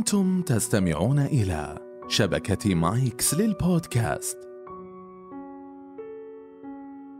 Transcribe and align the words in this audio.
أنتم 0.00 0.42
تستمعون 0.42 1.18
إلى 1.18 1.78
شبكة 2.08 2.74
مايكس 2.74 3.34
للبودكاست. 3.34 4.38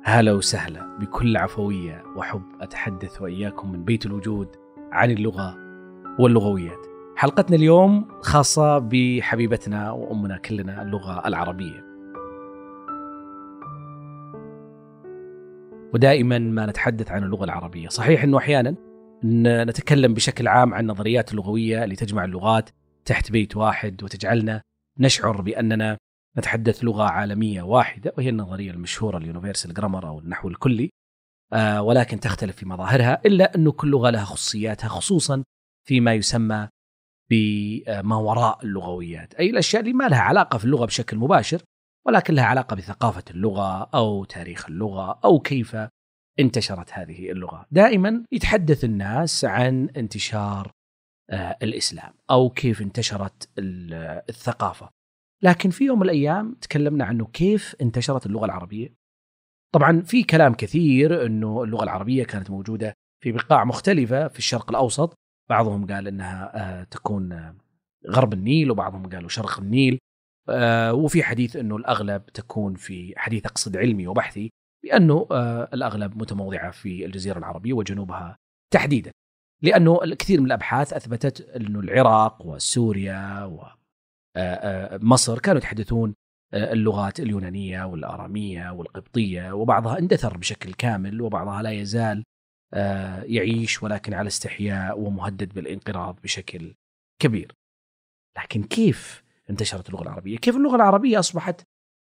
هلا 0.03 0.33
وسهلا 0.33 0.99
بكل 1.01 1.37
عفوية 1.37 2.05
وحب 2.17 2.43
أتحدث 2.61 3.23
وإياكم 3.23 3.73
من 3.73 3.85
بيت 3.85 4.07
الوجود 4.07 4.49
عن 4.93 5.11
اللغة 5.11 5.57
واللغويات. 6.19 6.87
حلقتنا 7.17 7.57
اليوم 7.57 8.09
خاصة 8.21 8.79
بحبيبتنا 8.79 9.91
وأمنا 9.91 10.37
كلنا 10.37 10.83
اللغة 10.83 11.27
العربية. 11.27 11.85
ودائما 15.95 16.39
ما 16.39 16.67
نتحدث 16.67 17.11
عن 17.11 17.25
اللغة 17.25 17.45
العربية. 17.45 17.89
صحيح 17.89 18.25
أنه 18.25 18.39
أحيانا 18.39 18.90
نتكلم 19.25 20.15
بشكل 20.15 20.49
عام 20.49 20.75
عن 20.75 20.81
النظريات 20.81 21.33
اللغوية 21.33 21.85
اللي 21.85 21.97
تجمع 21.97 22.25
اللغات 22.25 22.71
تحت 23.05 23.31
بيت 23.33 23.57
واحد 23.57 24.03
وتجعلنا 24.03 24.63
نشعر 24.99 25.41
بأننا 25.41 25.99
نتحدث 26.39 26.85
لغة 26.85 27.03
عالمية 27.03 27.63
واحدة 27.63 28.13
وهي 28.19 28.29
النظرية 28.29 28.71
المشهورة 28.71 29.19
اليونيفرسال 29.19 29.75
جرامر 29.75 30.09
أو 30.09 30.19
النحو 30.19 30.49
الكلي. 30.49 30.91
آه 31.53 31.83
ولكن 31.83 32.21
تختلف 32.21 32.57
في 32.57 32.67
مظاهرها 32.67 33.21
إلا 33.27 33.55
أنه 33.55 33.73
كل 33.73 33.89
لغة 33.91 34.11
لها 34.11 34.25
خصوصياتها 34.25 34.89
خصوصا 34.89 35.45
فيما 35.89 36.15
يسمى 36.15 36.69
بما 37.31 38.17
وراء 38.17 38.65
اللغويات. 38.65 39.35
أي 39.35 39.51
الأشياء 39.51 39.83
اللي 39.83 39.93
ما 39.93 40.09
لها 40.09 40.21
علاقة 40.21 40.59
في 40.59 40.65
اللغة 40.65 40.87
بشكل 40.87 41.17
مباشر 41.17 41.63
ولكن 42.07 42.35
لها 42.35 42.45
علاقة 42.45 42.77
بثقافة 42.77 43.25
اللغة 43.31 43.83
أو 43.95 44.25
تاريخ 44.25 44.67
اللغة 44.67 45.21
أو 45.25 45.41
كيف 45.41 45.77
انتشرت 46.41 46.93
هذه 46.93 47.31
اللغة. 47.31 47.67
دائما 47.71 48.25
يتحدث 48.33 48.85
الناس 48.85 49.45
عن 49.45 49.89
انتشار 49.97 50.71
آه، 51.31 51.57
الإسلام 51.63 52.13
أو 52.31 52.51
كيف 52.51 52.83
انتشرت 52.83 53.49
الثقافة. 53.59 54.91
لكن 55.43 55.71
في 55.71 55.85
يوم 55.85 55.99
من 55.99 56.05
الأيام 56.05 56.55
تكلمنا 56.55 57.05
عنه 57.05 57.27
كيف 57.27 57.77
انتشرت 57.81 58.27
اللغة 58.27 58.45
العربية. 58.45 58.95
طبعا 59.75 60.01
في 60.01 60.23
كلام 60.23 60.55
كثير 60.55 61.27
أنه 61.27 61.63
اللغة 61.63 61.85
العربية 61.85 62.25
كانت 62.25 62.51
موجودة 62.51 62.95
في 63.23 63.33
بقاع 63.33 63.65
مختلفة 63.65 64.29
في 64.29 64.39
الشرق 64.39 64.71
الأوسط. 64.71 65.15
بعضهم 65.51 65.87
قال 65.87 66.09
أنها 66.09 66.53
آه، 66.55 66.85
تكون 66.85 67.33
آه، 67.33 67.57
غرب 68.11 68.33
النيل 68.33 68.71
وبعضهم 68.71 69.09
قالوا 69.09 69.29
شرق 69.29 69.61
النيل. 69.61 69.99
وفي 70.93 71.23
حديث 71.23 71.57
أنه 71.57 71.77
الأغلب 71.77 72.27
تكون 72.27 72.75
في 72.75 73.15
حديث 73.17 73.47
أقصد 73.47 73.77
علمي 73.77 74.07
وبحثي. 74.07 74.51
بأنه 74.85 75.27
الأغلب 75.73 76.17
متموضعة 76.17 76.71
في 76.71 77.05
الجزيرة 77.05 77.39
العربية 77.39 77.73
وجنوبها 77.73 78.39
تحديدا 78.73 79.11
لأنه 79.63 80.05
الكثير 80.05 80.41
من 80.41 80.47
الأبحاث 80.47 80.93
أثبتت 80.93 81.41
أنه 81.41 81.81
العراق 81.81 82.47
وسوريا 82.47 83.45
ومصر 84.37 85.39
كانوا 85.39 85.59
يتحدثون 85.59 86.15
اللغات 86.55 87.21
اليونانية 87.21 87.85
والآرامية 87.85 88.71
والقبطية 88.71 89.53
وبعضها 89.53 89.99
اندثر 89.99 90.37
بشكل 90.37 90.73
كامل 90.75 91.21
وبعضها 91.21 91.63
لا 91.63 91.71
يزال 91.71 92.25
يعيش 93.23 93.83
ولكن 93.83 94.15
على 94.15 94.27
استحياء 94.27 95.01
ومهدد 95.01 95.55
بالانقراض 95.55 96.21
بشكل 96.23 96.75
كبير 97.23 97.53
لكن 98.39 98.63
كيف 98.63 99.23
انتشرت 99.51 99.89
اللغة 99.89 100.03
العربية؟ 100.03 100.39
كيف 100.39 100.57
اللغة 100.57 100.77
العربية 100.77 101.19
أصبحت 101.19 101.63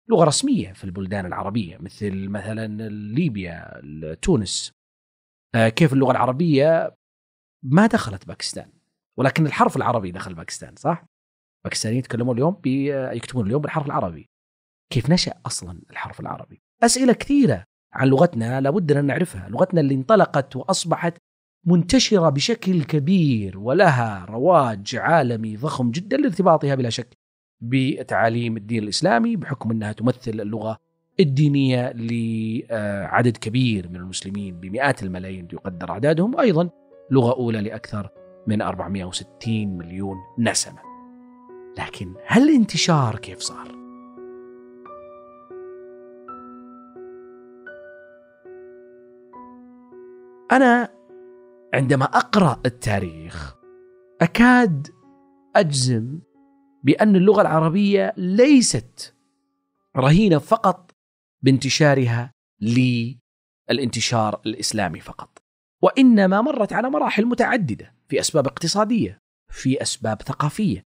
لغة 0.09 0.23
رسمية 0.23 0.73
في 0.73 0.83
البلدان 0.83 1.25
العربية 1.25 1.77
مثل 1.77 2.29
مثلا 2.29 2.89
ليبيا 2.89 3.81
تونس. 4.21 4.71
كيف 5.55 5.93
اللغة 5.93 6.11
العربية؟ 6.11 6.95
ما 7.63 7.87
دخلت 7.87 8.27
باكستان 8.27 8.71
ولكن 9.17 9.45
الحرف 9.45 9.77
العربي 9.77 10.11
دخل 10.11 10.33
باكستان 10.33 10.75
صح؟ 10.75 11.05
باكستانيين 11.65 11.99
يتكلمون 11.99 12.35
اليوم 12.35 12.61
يكتبون 13.15 13.45
اليوم 13.45 13.61
بالحرف 13.61 13.85
العربي. 13.85 14.29
كيف 14.93 15.09
نشأ 15.09 15.33
أصلا 15.45 15.81
الحرف 15.89 16.19
العربي؟ 16.19 16.61
أسئلة 16.83 17.13
كثيرة 17.13 17.63
عن 17.93 18.07
لغتنا 18.07 18.61
لابد 18.61 18.91
أن 18.91 19.05
نعرفها. 19.05 19.49
لغتنا 19.49 19.81
اللي 19.81 19.95
انطلقت 19.95 20.55
وأصبحت 20.55 21.17
منتشرة 21.65 22.29
بشكل 22.29 22.83
كبير 22.83 23.59
ولها 23.59 24.25
رواج 24.25 24.95
عالمي 24.95 25.57
ضخم 25.57 25.91
جدا 25.91 26.17
لارتباطها 26.17 26.75
بلا 26.75 26.89
شك. 26.89 27.16
بتعاليم 27.61 28.57
الدين 28.57 28.83
الإسلامي 28.83 29.35
بحكم 29.35 29.71
أنها 29.71 29.91
تمثل 29.91 30.31
اللغة 30.31 30.77
الدينية 31.19 31.91
لعدد 31.95 33.37
كبير 33.37 33.89
من 33.89 33.95
المسلمين 33.95 34.59
بمئات 34.59 35.03
الملايين 35.03 35.47
يقدر 35.53 35.89
أعدادهم 35.89 36.35
وأيضا 36.35 36.69
لغة 37.11 37.33
أولى 37.33 37.61
لأكثر 37.61 38.09
من 38.47 38.61
460 38.61 39.27
مليون 39.77 40.17
نسمة 40.39 40.79
لكن 41.77 42.13
هل 42.25 42.49
الانتشار 42.49 43.15
كيف 43.15 43.39
صار؟ 43.39 43.77
أنا 50.51 50.89
عندما 51.73 52.05
أقرأ 52.05 52.59
التاريخ 52.65 53.55
أكاد 54.21 54.87
أجزم 55.55 56.19
بأن 56.83 57.15
اللغة 57.15 57.41
العربية 57.41 58.13
ليست 58.17 59.15
رهينة 59.97 60.37
فقط 60.37 60.91
بانتشارها 61.41 62.31
للانتشار 62.61 64.41
الإسلامي 64.45 64.99
فقط 64.99 65.37
وإنما 65.81 66.41
مرت 66.41 66.73
على 66.73 66.89
مراحل 66.89 67.25
متعددة 67.25 67.95
في 68.09 68.19
أسباب 68.19 68.47
اقتصادية 68.47 69.19
في 69.49 69.81
أسباب 69.81 70.21
ثقافية 70.21 70.83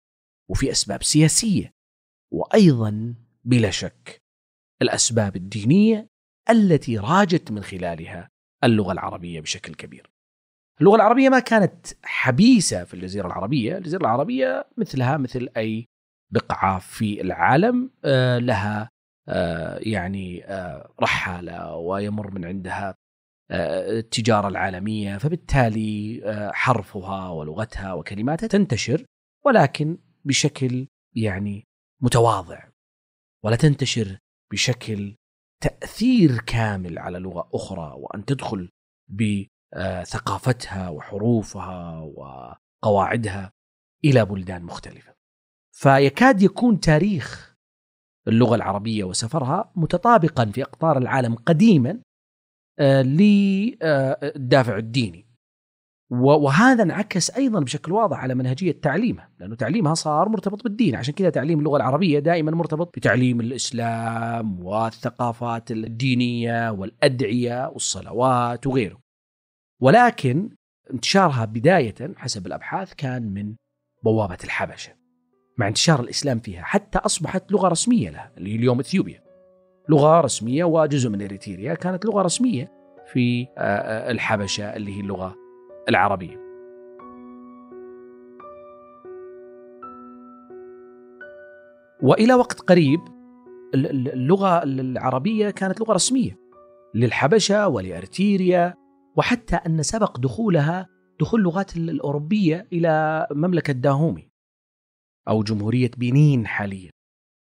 وفي 0.50 0.72
أسباب 0.72 1.04
سياسية 1.04 1.72
وأيضا 2.32 3.16
بلا 3.44 3.70
شك 3.70 4.22
الأسباب 4.82 5.36
الدينية 5.36 6.08
التي 6.50 6.98
راجت 6.98 7.52
من 7.52 7.64
خلالها 7.64 8.30
اللغة 8.64 8.92
العربية 8.92 9.42
بشكل 9.42 9.74
كبير. 9.76 10.10
اللغة 10.82 10.96
العربية 10.96 11.30
ما 11.30 11.40
كانت 11.40 11.88
حبيسة 12.04 12.84
في 12.84 12.94
الجزيرة 12.94 13.28
العربية، 13.28 13.78
الجزيرة 13.78 14.02
العربية 14.02 14.68
مثلها 14.78 15.18
مثل 15.18 15.50
أي 15.58 15.86
بقعة 16.32 16.80
في 16.80 17.22
العالم 17.22 17.92
آه، 18.06 18.38
لها 18.38 18.90
آه، 19.28 19.80
يعني 19.82 20.46
آه، 20.46 20.94
رحالة 21.02 21.76
ويمر 21.76 22.32
من 22.32 22.46
عندها 22.46 22.96
التجارة 23.52 24.48
العالمية 24.48 25.18
فبالتالي 25.18 26.22
حرفها 26.54 27.30
ولغتها 27.30 27.94
وكلماتها 27.94 28.48
تنتشر 28.48 29.06
ولكن 29.46 29.98
بشكل 30.26 30.88
يعني 31.16 31.64
متواضع 32.02 32.64
ولا 33.44 33.56
تنتشر 33.56 34.18
بشكل 34.52 35.16
تأثير 35.64 36.40
كامل 36.42 37.00
على 37.00 37.20
لغة 37.20 37.50
أخرى 37.54 37.94
وأن 37.98 38.26
تدخل 38.26 38.70
بثقافتها 39.76 40.90
وحروفها 40.90 42.00
وقواعدها 42.00 43.52
إلى 44.06 44.26
بلدان 44.26 44.64
مختلفة. 44.64 45.14
فيكاد 45.72 46.42
يكون 46.42 46.80
تاريخ 46.80 47.56
اللغة 48.28 48.56
العربية 48.56 49.04
وسفرها 49.04 49.72
متطابقا 49.76 50.46
في 50.46 50.64
أقطار 50.64 50.98
العالم 50.98 51.36
قديما 51.36 52.02
آه، 52.80 53.02
للدافع 53.02 54.78
الديني. 54.78 55.30
وهذا 56.12 56.84
انعكس 56.84 57.32
أيضا 57.32 57.60
بشكل 57.60 57.92
واضح 57.92 58.18
على 58.18 58.36
منهجية 58.36 58.82
تعليمها 58.82 59.32
لأنه 59.40 59.56
تعليمها 59.56 59.94
صار 59.94 60.30
مرتبط 60.30 60.64
بالدين. 60.64 60.96
عشان 60.96 61.14
كذا 61.14 61.30
تعليم 61.30 61.60
اللغة 61.60 61.78
العربية 61.78 62.20
دائما 62.20 62.52
مرتبط 62.52 62.98
بتعليم 62.98 63.40
الإسلام 63.42 64.66
والثقافات 64.66 65.72
الدينية 65.72 66.70
والأدعية 66.72 67.68
والصلوات 67.68 68.68
وغيره. 68.68 69.09
ولكن 69.82 70.50
انتشارها 70.94 71.46
بداية 71.46 71.96
حسب 72.18 72.48
الأبحاث 72.48 72.94
كان 72.94 73.34
من 73.34 73.56
بوابة 74.04 74.38
الحبشة 74.44 74.94
مع 75.58 75.68
انتشار 75.68 76.00
الإسلام 76.00 76.40
فيها 76.40 76.64
حتى 76.64 77.00
أصبحت 77.00 77.52
لغة 77.52 77.68
رسمية 77.68 78.10
لها 78.10 78.32
اللي 78.38 78.52
هي 78.52 78.56
اليوم 78.56 78.80
إثيوبيا 78.80 79.24
لغة 79.90 80.22
رسمية 80.22 80.64
وجزء 80.64 81.10
من 81.10 81.22
إريتريا 81.22 81.74
كانت 81.74 82.06
لغة 82.06 82.22
رسمية 82.22 82.72
في 83.14 83.42
آه، 83.42 83.48
آه، 83.58 84.12
الحبشة 84.12 84.76
اللي 84.76 84.98
هي 84.98 85.00
اللغة 85.00 85.36
العربية. 85.90 86.50
وإلى 92.02 92.34
وقت 92.34 92.60
قريب 92.60 93.00
اللغة 93.74 94.64
العربية 94.64 95.50
كانت 95.50 95.80
لغة 95.80 95.94
رسمية 95.94 96.40
للحبشة 96.96 97.68
ولارتيريا 97.68 98.79
وحتى 99.20 99.56
أن 99.56 99.84
سبق 99.84 100.18
دخولها 100.18 100.88
دخول 101.20 101.40
اللغات 101.40 101.78
الأوروبية 101.78 102.68
إلى 102.74 103.28
مملكة 103.32 103.74
داهومي 103.74 104.30
أو 105.28 105.44
جمهورية 105.44 105.92
بنين 105.98 106.48
حاليا 106.48 106.92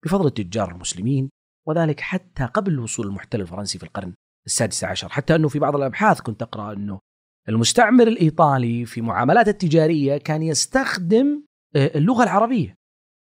بفضل 0.05 0.27
التجار 0.27 0.71
المسلمين 0.71 1.29
وذلك 1.67 1.99
حتى 1.99 2.45
قبل 2.45 2.79
وصول 2.79 3.07
المحتل 3.07 3.41
الفرنسي 3.41 3.77
في 3.77 3.83
القرن 3.83 4.13
السادس 4.45 4.83
عشر. 4.83 5.09
حتى 5.09 5.35
أنه 5.35 5.47
في 5.47 5.59
بعض 5.59 5.75
الأبحاث 5.75 6.21
كنت 6.21 6.41
أقرأ 6.41 6.73
أنه 6.73 6.99
المستعمر 7.49 8.07
الإيطالي 8.07 8.85
في 8.85 9.01
معاملاته 9.01 9.49
التجارية 9.49 10.17
كان 10.17 10.41
يستخدم 10.41 11.43
آه، 11.75 11.97
اللغة 11.97 12.23
العربية 12.23 12.75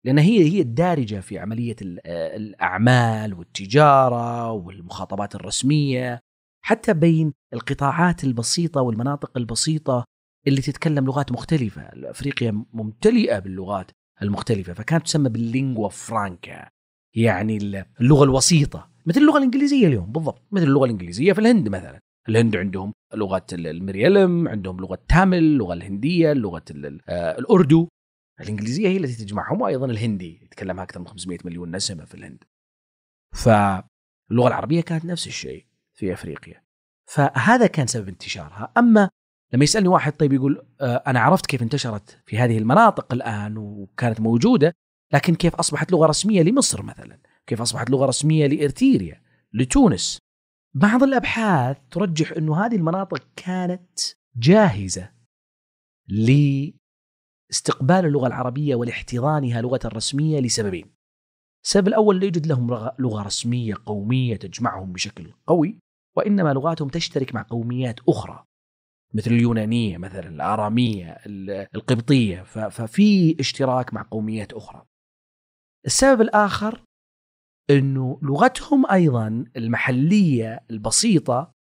لأن 0.04 0.18
هي 0.18 0.52
هي 0.52 0.60
الدارجة 0.60 1.20
في 1.20 1.38
عملية 1.38 1.76
آه، 1.82 2.36
الأعمال 2.36 3.34
والتجارة 3.34 4.52
والمخاطبات 4.52 5.34
الرسمية. 5.34 6.20
حتى 6.64 6.94
بين 6.94 7.32
القطاعات 7.52 8.24
البسيطة 8.24 8.80
والمناطق 8.80 9.36
البسيطة 9.36 10.04
اللي 10.46 10.60
تتكلم 10.60 11.04
لغات 11.04 11.32
مختلفة، 11.32 11.82
أفريقيا 11.82 12.64
ممتلئة 12.72 13.38
باللغات 13.38 13.90
المختلفة 14.22 14.72
فكانت 14.72 15.04
تسمى 15.04 15.28
باللينغوا 15.28 15.88
فرانكا 15.88 16.68
يعني 17.16 17.56
اللغة 18.00 18.24
الوسيطة 18.24 18.90
مثل 19.06 19.20
اللغة 19.20 19.38
الإنجليزية 19.38 19.86
اليوم 19.86 20.12
بالضبط 20.12 20.42
مثل 20.52 20.64
اللغة 20.64 20.84
الإنجليزية 20.84 21.32
في 21.32 21.38
الهند 21.38 21.68
مثلا. 21.68 22.00
الهند 22.28 22.56
عندهم 22.56 22.92
لغة 23.14 23.46
المريلم 23.52 24.48
عندهم 24.48 24.80
لغة 24.80 24.98
تامل 25.08 25.38
اللغة 25.38 25.74
الهندية 25.74 26.32
لغة 26.32 26.64
آه، 27.08 27.38
الأردو. 27.38 27.88
الإنجليزية 28.40 28.88
هي 28.88 28.96
التي 28.96 29.24
تجمعهم 29.24 29.60
وأيضا 29.60 29.86
الهندي 29.86 30.44
يتكلمها 30.44 30.84
أكثر 30.84 31.00
من 31.00 31.06
500 31.06 31.38
مليون 31.44 31.76
نسمة 31.76 32.04
في 32.04 32.14
الهند. 32.14 32.44
فاللغة 33.34 34.48
العربية 34.48 34.80
كانت 34.80 35.04
نفس 35.04 35.26
الشيء. 35.26 35.66
في 35.94 36.12
أفريقيا. 36.12 36.64
فهذا 37.06 37.66
كان 37.66 37.86
سبب 37.86 38.08
انتشارها. 38.08 38.72
أما 38.78 39.10
لما 39.52 39.64
يسألني 39.64 39.88
واحد 39.88 40.12
طيب 40.12 40.32
يقول 40.32 40.66
آه، 40.80 41.02
أنا 41.06 41.20
عرفت 41.20 41.46
كيف 41.46 41.62
انتشرت 41.62 42.18
في 42.26 42.38
هذه 42.38 42.58
المناطق 42.58 43.12
الآن 43.12 43.56
وكانت 43.56 44.20
موجودة 44.20 44.74
لكن 45.12 45.34
كيف 45.34 45.54
أصبحت 45.54 45.92
لغة 45.92 46.06
رسمية 46.06 46.42
لمصر 46.42 46.82
مثلا؟ 46.82 47.18
كيف 47.46 47.60
أصبحت 47.60 47.90
لغة 47.90 48.06
رسمية 48.06 48.46
لارتيريا 48.46 49.22
لتونس؟ 49.52 50.18
بعض 50.74 51.02
الأبحاث 51.02 51.76
ترجح 51.90 52.32
إنه 52.32 52.66
هذه 52.66 52.76
المناطق 52.76 53.26
كانت 53.36 54.00
جاهزة 54.36 55.10
لاستقبال 56.08 58.04
اللغة 58.04 58.26
العربية 58.26 58.74
ولاحتضانها 58.74 59.62
لغة 59.62 59.80
رسمية 59.84 60.40
لسببين. 60.40 60.94
السبب 61.64 61.88
الأول 61.88 62.18
لا 62.18 62.24
يوجد 62.24 62.46
لهم 62.46 62.90
لغه 62.98 63.22
رسمية 63.22 63.74
قومية 63.86 64.36
تجمعهم 64.36 64.92
بشكل 64.92 65.32
قوي 65.46 65.78
وإنما 66.16 66.52
لغاتهم 66.52 66.88
تشترك 66.88 67.34
مع 67.34 67.42
قوميات 67.42 68.00
أخرى 68.08 68.44
مثل 69.14 69.30
اليونانية 69.30 69.98
مثلا 69.98 70.28
الأرامية 70.28 71.18
القبطية 71.74 72.42
ففي 72.42 73.36
اشتراك 73.40 73.94
قوميات 73.94 74.02
قوميات 74.02 74.52
أخرى. 74.52 74.86
السبب 75.86 76.20
الآخر 76.20 76.82
إنه 77.70 78.18
لغتهم 78.22 78.90
أيضا 78.90 79.44
المحلية 79.56 80.64
البسيطة 80.70 81.52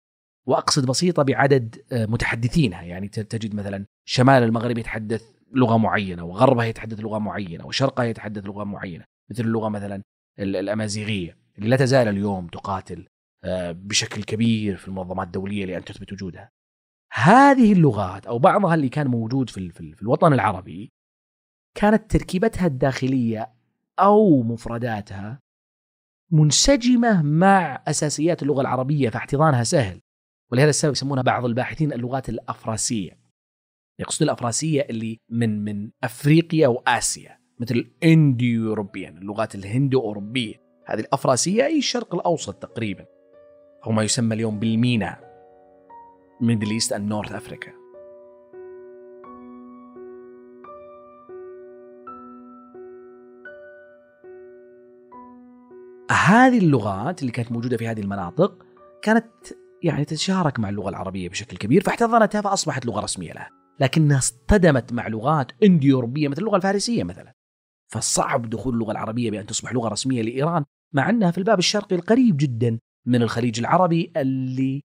وأقصد 0.47 0.85
بسيطة 0.85 1.23
بعدد 1.23 1.85
آه، 1.91 2.05
متحدثينها 2.05 2.81
يعني 2.81 3.07
تجد 3.07 3.55
مثلا 3.55 3.85
شمال 4.05 4.43
المغرب 4.43 4.77
يتحدث 4.77 5.23
لغة 5.51 5.77
معينة 5.77 6.23
وغربها 6.23 6.65
يتحدث 6.65 6.99
لغة 6.99 7.17
معينة 7.17 7.65
وشرقها 7.65 8.05
يتحدث 8.05 8.45
لغة 8.45 8.63
معينة 8.63 9.05
مثل 9.31 9.43
اللغة 9.43 9.69
مثلا 9.69 10.01
الأمازيغية 10.39 11.37
اللي 11.57 11.69
لا 11.69 11.77
تزال 11.77 12.07
اليوم 12.07 12.47
تقاتل 12.47 13.07
آه، 13.43 13.71
بشكل 13.71 14.23
كبير 14.23 14.77
في 14.77 14.87
المنظمات 14.87 15.27
الدولية 15.27 15.65
لأن 15.65 15.85
تثبت 15.85 16.13
وجودها. 16.13 16.49
هذه 17.13 17.73
اللغات 17.73 18.25
أو 18.25 18.39
بعضها 18.39 18.75
اللي 18.75 18.89
كان 18.89 19.07
موجود 19.07 19.49
في 19.49 19.69
في 19.69 20.01
الوطن 20.01 20.33
العربي 20.33 20.91
كانت 21.75 22.11
تركيبتها 22.11 22.67
الداخلية 22.67 23.53
أو 23.99 24.43
مفرداتها 24.43 25.39
منسجمة 26.31 27.21
مع 27.21 27.83
أساسيات 27.87 28.43
اللغة 28.43 28.61
العربية 28.61 29.09
فاحتضانها 29.09 29.63
سهل. 29.63 30.01
ولهذا 30.51 30.69
السبب 30.69 30.91
يسمونها 30.91 31.23
بعض 31.23 31.45
الباحثين 31.45 31.93
اللغات 31.93 32.29
الأفراسية. 32.29 33.19
يقصد 33.99 34.23
الأفراسية 34.23 34.81
اللي 34.81 35.19
من 35.29 35.63
من 35.63 35.91
أفريقيا 36.03 36.67
وآسيا. 36.67 37.42
مثل 37.59 37.75
ال 37.75 38.69
Indo-European 38.69 39.17
اللغات 39.17 39.55
الهندو 39.55 39.99
اوروبيه 39.99 40.55
هذه 40.85 40.99
الأفراسية 40.99 41.65
أي 41.65 41.77
الشرق 41.77 42.15
الأوسط 42.15 42.53
تقريبا 42.53 43.05
أو 43.85 43.91
ما 43.91 44.03
يسمى 44.03 44.35
اليوم 44.35 44.59
بال 44.59 44.79
MENA 44.79 45.19
Middle 46.41 46.71
East 46.71 46.93
and 46.93 47.09
North 47.09 47.31
Africa 47.31 47.83
هذه 56.11 56.57
اللغات 56.57 57.21
اللي 57.21 57.31
كانت 57.31 57.51
موجودة 57.51 57.77
في 57.77 57.87
هذه 57.87 58.01
المناطق 58.01 58.65
كانت 59.01 59.27
يعني 59.83 60.05
تتشارك 60.05 60.59
مع 60.59 60.69
اللغة 60.69 60.89
العربية 60.89 61.29
بشكل 61.29 61.57
كبير 61.57 61.83
فاحتضنتها 61.83 62.41
فأصبحت 62.41 62.85
لغة 62.85 62.99
رسمية 62.99 63.33
لها. 63.33 63.49
لكنها 63.79 64.17
اصطدمت 64.17 64.93
مع 64.93 65.07
لغات 65.07 65.51
انديو 65.63 65.95
اوروبيه 65.95 66.27
مثل 66.27 66.41
اللغة 66.41 66.55
الفارسية 66.55 67.03
مثلا. 67.03 67.33
فصعب 67.93 68.49
دخول 68.49 68.73
اللغة 68.73 68.91
العربية 68.91 69.31
بأن 69.31 69.45
تصبح 69.45 69.73
لغة 69.73 69.87
رسمية 69.87 70.21
لإيران 70.21 70.65
مع 70.93 71.09
أنها 71.09 71.31
في 71.31 71.37
الباب 71.37 71.59
الشرقي 71.59 71.95
القريب 71.95 72.37
جدا 72.37 72.79
من 73.07 73.21
الخليج 73.21 73.59
العربي 73.59 74.11
اللي 74.17 74.81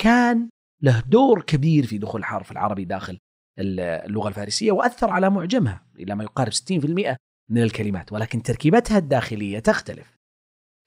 كان 0.00 0.48
له 0.82 1.00
دور 1.00 1.42
كبير 1.42 1.86
في 1.86 1.98
دخول 1.98 2.20
الحرف 2.20 2.52
العربي 2.52 2.84
داخل 2.84 3.18
اللغة 3.58 4.28
الفارسية 4.28 4.72
وأثر 4.72 5.10
على 5.10 5.30
معجمها 5.30 5.86
إلى 5.98 6.14
ما 6.14 6.24
يقارب 6.24 6.52
60% 6.52 7.16
من 7.50 7.62
الكلمات 7.62 8.12
ولكن 8.12 8.42
تركيبتها 8.42 8.98
الداخلية 8.98 9.58
تختلف 9.58 10.16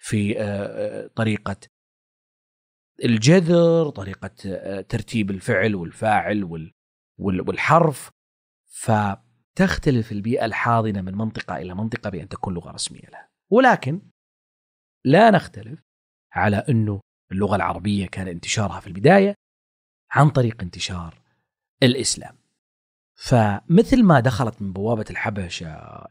في 0.01 0.39
آه، 0.39 0.43
آه، 0.43 1.07
طريقة 1.15 1.57
الجذر 3.03 3.89
طريقة 3.89 4.31
آه، 4.45 4.81
ترتيب 4.81 5.31
الفعل 5.31 5.75
والفاعل 5.75 6.69
والحرف. 7.19 8.09
فتختلف 9.55 10.11
البيئة 10.11 10.45
الحاضنة 10.45 11.01
من 11.01 11.15
منطقة 11.15 11.57
إلى 11.57 11.73
منطقة 11.73 12.09
بأن 12.09 12.29
تكون 12.29 12.53
لغة 12.53 12.71
رسمية 12.71 13.09
لها. 13.09 13.29
ولكن 13.51 14.01
لا 15.05 15.31
نختلف 15.31 15.81
على 16.33 16.57
أنه 16.57 17.01
اللغة 17.31 17.55
العربية 17.55 18.07
كان 18.07 18.27
انتشارها 18.27 18.79
في 18.79 18.87
البداية 18.87 19.35
عن 20.11 20.29
طريق 20.29 20.61
انتشار 20.61 21.21
الإسلام. 21.83 22.37
فمثل 23.15 24.03
ما 24.03 24.19
دخلت 24.19 24.61
من 24.61 24.73
بوابة 24.73 25.05
الحبشة 25.09 25.67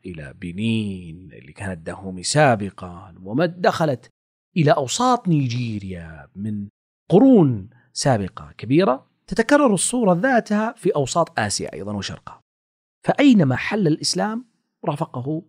إلى 0.06 0.34
بنين 0.36 1.32
اللي 1.32 1.52
كانت 1.52 1.86
دهومي 1.86 2.22
سابقا 2.22 3.14
وما 3.22 3.46
دخلت 3.46 4.10
إلى 4.56 4.72
أوساط 4.72 5.28
نيجيريا 5.28 6.28
من 6.34 6.68
قرون 7.10 7.70
سابقة 7.92 8.52
كبيرة 8.58 9.10
تتكرر 9.26 9.74
الصورة 9.74 10.12
ذاتها 10.12 10.72
في 10.72 10.94
أوساط 10.94 11.40
آسيا 11.40 11.72
أيضا 11.72 11.92
وشرقها. 11.92 12.40
فأينما 13.04 13.56
حل 13.56 13.86
الإسلام 13.86 14.48
رافقه 14.84 15.42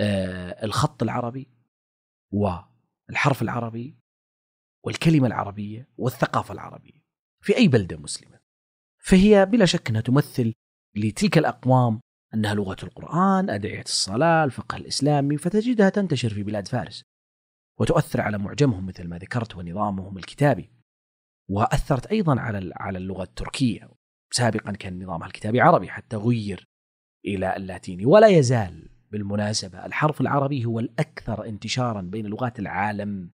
آه، 0.00 0.64
الخط 0.64 1.02
العربي 1.02 1.48
والحرف 2.30 3.42
العربي 3.42 3.98
والكلمة 4.84 5.26
العربية 5.26 5.88
والثقافة 5.96 6.54
العربية 6.54 7.04
في 7.40 7.56
أي 7.56 7.68
بلدة 7.68 7.96
مسلمة. 7.96 8.40
فهي 8.98 9.46
بلا 9.46 9.64
شك 9.64 9.88
أنها 9.88 10.00
تمثل 10.00 10.54
لتلك 10.96 11.38
الأقوام 11.38 12.00
أنها 12.34 12.54
لغة 12.54 12.76
القرآن 12.82 13.50
أدعية 13.50 13.82
الصلاة 13.82 14.44
الفقه 14.44 14.76
الإسلامي 14.76 15.36
فتجدها 15.36 15.88
تنتشر 15.88 16.28
في 16.28 16.42
بلاد 16.42 16.68
فارس 16.68 17.02
وتؤثر 17.80 18.20
على 18.20 18.38
معجمهم 18.38 18.86
مثل 18.86 19.08
ما 19.08 19.18
ذكرت 19.18 19.56
ونظامهم 19.56 20.18
الكتابي 20.18 20.70
وأثرت 21.48 22.06
أيضا 22.06 22.40
على 22.40 22.72
على 22.76 22.98
اللغة 22.98 23.22
التركية. 23.22 23.90
سابقا 24.30 24.72
كان 24.72 25.02
نظامها 25.02 25.26
الكتابي 25.26 25.60
عربي 25.60 25.88
حتى 25.88 26.16
غير 26.16 26.68
إلى 27.24 27.56
اللاتيني 27.56 28.06
ولا 28.06 28.28
يزال 28.28 28.88
بالمناسبة 29.10 29.86
الحرف 29.86 30.20
العربي 30.20 30.64
هو 30.64 30.80
الأكثر 30.80 31.46
انتشارا 31.46 32.00
بين 32.00 32.26
لغات 32.26 32.58
العالم 32.58 33.30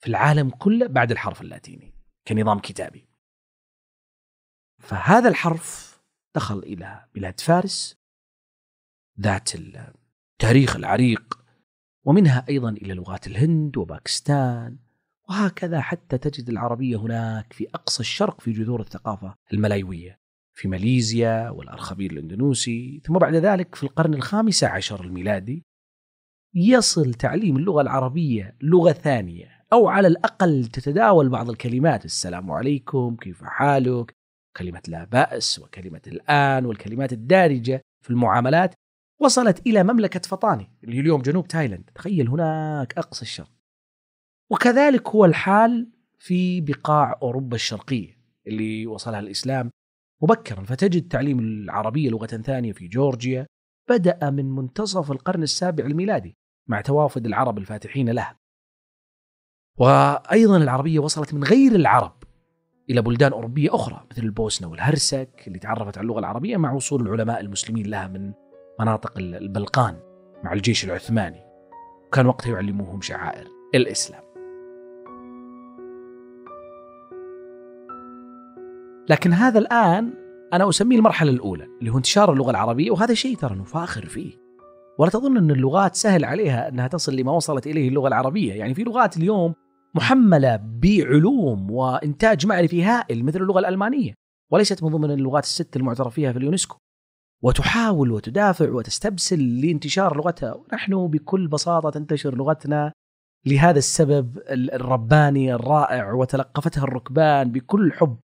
في 0.00 0.08
العالم 0.08 0.50
كله 0.50 0.86
بعد 0.86 1.10
الحرف 1.10 1.40
اللاتيني 1.40 1.94
كنظام 2.28 2.58
كتابي. 2.58 3.08
فهذا 4.78 5.28
الحرف 5.28 5.98
دخل 6.34 6.58
إلى 6.58 7.04
بلاد 7.14 7.40
فارس 7.40 7.98
ذات 9.20 9.50
التاريخ 9.54 10.76
العريق 10.76 11.38
ومنها 12.04 12.44
أيضا 12.48 12.70
إلى 12.70 12.94
لغات 12.94 13.26
الهند 13.26 13.76
وباكستان 13.76 14.78
وهكذا 15.28 15.80
حتى 15.80 16.18
تجد 16.18 16.48
العربية 16.48 16.96
هناك 16.96 17.52
في 17.52 17.68
أقصى 17.74 18.00
الشرق 18.00 18.40
في 18.40 18.52
جذور 18.52 18.80
الثقافة 18.80 19.34
الملايوية. 19.52 20.17
في 20.58 20.68
ماليزيا 20.68 21.50
والأرخبيل 21.50 22.12
الإندونوسي 22.12 23.00
ثم 23.04 23.18
بعد 23.18 23.34
ذلك 23.34 23.74
في 23.74 23.82
القرن 23.82 24.14
الخامس 24.14 24.64
عشر 24.64 25.04
الميلادي 25.04 25.64
يصل 26.54 27.14
تعليم 27.14 27.56
اللغة 27.56 27.80
العربية 27.80 28.56
لغة 28.62 28.92
ثانية 28.92 29.64
أو 29.72 29.88
على 29.88 30.08
الأقل 30.08 30.64
تتداول 30.64 31.28
بعض 31.28 31.50
الكلمات 31.50 32.04
السلام 32.04 32.50
عليكم 32.50 33.16
كيف 33.16 33.44
حالك؟ 33.44 34.14
كلمة 34.56 34.82
لا 34.88 35.04
بأس 35.04 35.58
وكلمة 35.58 36.02
الآن 36.06 36.66
والكلمات 36.66 37.12
الدارجة 37.12 37.82
في 38.04 38.10
المعاملات. 38.10 38.74
وصلت 39.20 39.66
إلى 39.66 39.82
مملكة 39.82 40.20
فطاني 40.20 40.70
اللي 40.84 41.00
اليوم 41.00 41.22
جنوب 41.22 41.48
تايلاند. 41.48 41.90
تخيل 41.94 42.28
هناك 42.28 42.98
أقصى 42.98 43.22
الشرق. 43.22 43.50
وكذلك 44.50 45.08
هو 45.08 45.24
الحال 45.24 45.90
في 46.18 46.60
بقاع 46.60 47.18
أوروبا 47.22 47.54
الشرقية 47.54 48.18
اللي 48.46 48.86
وصلها 48.86 49.20
الإسلام 49.20 49.70
مبكرا. 50.22 50.64
فتجد 50.64 51.08
تعليم 51.08 51.38
العربية 51.38 52.10
لغة 52.10 52.26
ثانية 52.26 52.72
في 52.72 52.88
جورجيا 52.88 53.46
بدأ 53.90 54.30
من 54.30 54.50
منتصف 54.50 55.12
القرن 55.12 55.42
السابع 55.42 55.84
الميلادي 55.84 56.36
مع 56.68 56.80
توافد 56.80 57.26
العرب 57.26 57.58
الفاتحين 57.58 58.10
لها. 58.10 58.38
وأيضا 59.78 60.56
العربية 60.56 60.98
وصلت 60.98 61.34
من 61.34 61.44
غير 61.44 61.72
العرب 61.74 62.24
إلى 62.90 63.02
بلدان 63.02 63.32
أوروبية 63.32 63.74
أخرى 63.74 64.06
مثل 64.10 64.22
البوسنة 64.22 64.68
والهرسك 64.68 65.44
اللي 65.46 65.58
تعرفت 65.58 65.98
على 65.98 66.04
اللغة 66.04 66.18
العربية 66.18 66.56
مع 66.56 66.72
وصول 66.72 67.02
العلماء 67.02 67.40
المسلمين 67.40 67.86
لها 67.86 68.08
من 68.08 68.32
مناطق 68.80 69.18
البلقان 69.18 70.00
مع 70.44 70.52
الجيش 70.52 70.84
العثماني. 70.84 71.44
وكان 72.06 72.26
وقتها 72.26 72.50
يعلموهم 72.50 73.00
شعائر 73.00 73.46
الإسلام. 73.74 74.27
لكن 79.08 79.32
هذا 79.32 79.58
الآن 79.58 80.14
أنا 80.52 80.68
أسميه 80.68 80.96
المرحلة 80.96 81.30
الأولى 81.30 81.66
اللي 81.80 81.90
هو 81.90 81.96
انتشار 81.96 82.32
اللغة 82.32 82.50
العربية 82.50 82.90
وهذا 82.90 83.14
شيء 83.14 83.36
ترى 83.36 83.54
نفاخر 83.54 84.06
فيه. 84.06 84.32
ولا 84.98 85.10
تظن 85.10 85.36
أن 85.36 85.50
اللغات 85.50 85.96
سهل 85.96 86.24
عليها 86.24 86.68
أنها 86.68 86.88
تصل 86.88 87.16
لما 87.16 87.32
وصلت 87.32 87.66
إليه 87.66 87.88
اللغة 87.88 88.08
العربية. 88.08 88.54
يعني 88.54 88.74
في 88.74 88.82
لغات 88.82 89.16
اليوم 89.16 89.54
محملة 89.94 90.56
بعلوم 90.56 91.70
وإنتاج 91.70 92.46
معرفي 92.46 92.84
هائل 92.84 93.24
مثل 93.24 93.40
اللغة 93.40 93.58
الألمانية 93.58 94.14
وليست 94.50 94.82
من 94.82 94.88
ضمن 94.88 95.10
اللغات 95.10 95.44
الست 95.44 95.76
المعترف 95.76 96.14
فيها 96.14 96.32
في 96.32 96.38
اليونسكو. 96.38 96.76
وتحاول 97.42 98.12
وتدافع 98.12 98.70
وتستبسل 98.70 99.60
لانتشار 99.60 100.16
لغتها. 100.16 100.54
ونحن 100.54 101.06
بكل 101.06 101.48
بساطة 101.48 101.90
تنتشر 101.90 102.34
لغتنا 102.34 102.92
لهذا 103.46 103.78
السبب 103.78 104.38
الرباني 104.50 105.54
الرائع 105.54 106.12
وتلقفتها 106.12 106.84
الركبان 106.84 107.52
بكل 107.52 107.92
حب. 107.92 108.16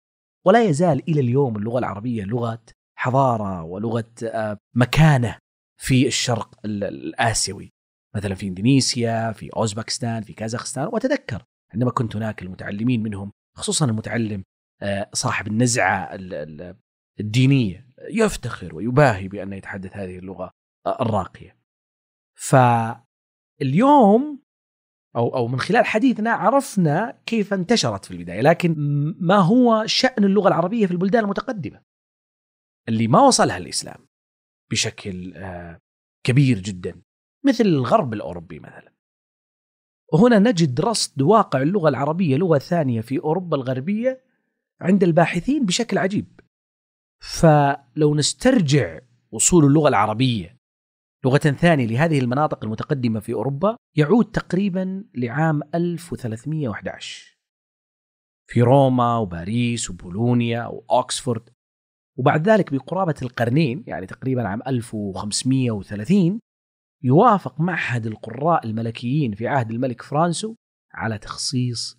ولا 0.47 0.65
يزال 0.65 1.03
إلى 1.09 1.21
اليوم 1.21 1.57
اللغة 1.57 1.79
العربية 1.79 2.25
لغة 2.25 2.63
حضارة 2.99 3.63
ولغة 3.63 4.13
آه، 4.25 4.59
مكانة 4.77 5.39
في 5.81 6.07
الشرق 6.07 6.61
الآسيوي 6.65 7.73
مثلا 8.17 8.35
في 8.35 8.47
إندونيسيا 8.47 9.33
في 9.33 9.51
أوزبكستان 9.57 10.23
في 10.23 10.33
كازاخستان 10.33 10.87
وأتذكر 10.87 11.45
عندما 11.75 11.91
كنت 11.91 12.17
هناك 12.17 12.43
المتعلمين 12.43 13.03
منهم 13.03 13.33
خصوصا 13.57 13.87
المتعلم 13.87 14.45
آه، 14.83 15.11
صاحب 15.13 15.47
النزعة 15.47 16.11
الدينية 17.21 17.89
يفتخر 18.11 18.75
ويباهي 18.75 19.29
بأن 19.29 19.53
يتحدث 19.53 19.97
هذه 19.97 20.19
اللغة 20.19 20.51
آه، 20.87 21.03
الراقية. 21.03 21.57
فاليوم 23.61 24.42
أو 25.17 25.37
أو 25.37 25.49
من 25.49 25.61
خلال 25.61 25.85
حديثنا 25.87 26.31
عرفنا 26.31 27.19
كيف 27.27 27.55
انتشرت 27.55 28.05
في 28.05 28.11
البداية، 28.11 28.41
لكن 28.41 28.75
ما 29.21 29.37
هو 29.37 29.87
شأن 29.87 30.25
اللغة 30.25 30.49
العربية 30.49 30.87
في 30.87 30.93
البلدان 30.93 31.25
المتقدمة؟ 31.25 31.83
اللي 32.89 33.09
ما 33.09 33.21
وصلها 33.21 33.57
الإسلام 33.57 34.07
بشكل 34.71 35.33
آه، 35.37 35.81
كبير 36.27 36.59
جدا 36.59 37.03
مثل 37.47 37.65
الغرب 37.65 38.13
الأوروبي 38.13 38.59
مثلا. 38.59 38.93
وهنا 40.13 40.39
نجد 40.39 40.81
رصد 40.81 41.23
واقع 41.23 41.63
اللغة 41.63 41.89
العربية 41.89 42.37
لغة 42.37 42.59
ثانية 42.59 43.01
في 43.01 43.19
أوروبا 43.19 43.57
الغربية 43.57 44.25
عند 44.81 45.03
الباحثين 45.03 45.67
بشكل 45.67 45.99
عجيب. 45.99 46.41
فلو 47.23 48.15
نسترجع 48.15 49.01
وصول 49.33 49.65
اللغة 49.65 49.89
العربية 49.89 50.62
لغة 51.25 51.39
ثانية 51.39 51.87
لهذه 51.87 52.19
المناطق 52.19 52.65
المتقدمة 52.65 53.21
في 53.21 53.33
أوروبا 53.33 53.77
يعود 53.97 54.25
تقريبا 54.25 55.05
لعام 55.15 55.61
1311 55.75 57.39
في 58.47 58.63
روما 58.63 59.17
وباريس 59.17 59.91
وبولونيا 59.91 60.67
وأوكسفورد 60.67 61.51
وبعد 62.19 62.49
ذلك 62.49 62.75
بقرابة 62.75 63.15
القرنين 63.23 63.85
يعني 63.87 64.07
تقريبا 64.07 64.49
عام 64.49 64.63
1530 64.67 66.41
يوافق 67.03 67.61
معهد 67.61 68.07
القراء 68.07 68.67
الملكيين 68.67 69.35
في 69.35 69.49
عهد 69.49 69.71
الملك 69.71 70.03
فرانسو 70.03 70.55
على 70.95 71.19
تخصيص 71.19 71.99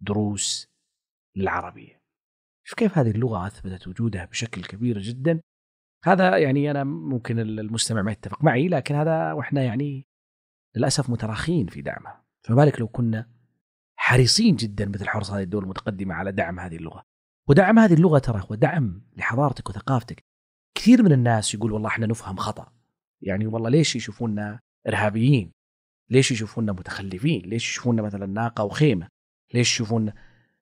دروس 0.00 0.66
للعربية. 1.36 2.00
شوف 2.66 2.78
كيف 2.78 2.98
هذه 2.98 3.10
اللغة 3.10 3.46
أثبتت 3.46 3.88
وجودها 3.88 4.24
بشكل 4.24 4.64
كبير 4.64 4.98
جدا. 4.98 5.40
هذا 6.04 6.38
يعني 6.38 6.70
أنا 6.70 6.84
ممكن 6.84 7.38
المستمع 7.38 8.02
ما 8.02 8.12
يتفق 8.12 8.44
معي 8.44 8.68
لكن 8.68 8.94
هذا 8.94 9.32
وإحنا 9.32 9.62
يعني 9.62 10.06
للأسف 10.76 11.10
متراخين 11.10 11.66
في 11.66 11.82
دعمها 11.82 12.24
فما 12.42 12.56
بالك 12.56 12.80
لو 12.80 12.88
كنا 12.88 13.36
حريصين 13.96 14.56
جدا 14.56 14.86
مثل 14.86 15.08
حرص 15.08 15.30
هذه 15.30 15.42
الدول 15.42 15.62
المتقدمة 15.62 16.14
على 16.14 16.32
دعم 16.32 16.60
هذه 16.60 16.76
اللغة. 16.76 17.04
ودعم 17.48 17.78
هذه 17.78 17.94
اللغة 17.94 18.18
ترى 18.18 18.42
هو 18.50 18.54
دعم 18.54 19.02
لحضارتك 19.16 19.68
وثقافتك. 19.68 20.24
كثير 20.74 21.02
من 21.02 21.12
الناس 21.12 21.54
يقول 21.54 21.72
والله 21.72 21.88
إحنا 21.88 22.06
نفهم 22.06 22.36
خطأ. 22.36 22.72
يعني 23.22 23.46
والله 23.46 23.70
ليش 23.70 23.96
يشوفونا 23.96 24.60
إرهابيين؟ 24.88 25.52
ليش 26.10 26.32
يشوفونا 26.32 26.72
متخلفين؟ 26.72 27.42
ليش 27.42 27.70
يشوفونا 27.70 28.02
مثلا 28.02 28.26
ناقة 28.26 28.64
وخيمة؟ 28.64 29.08
ليش 29.54 29.72
يشوفونا؟ 29.72 30.14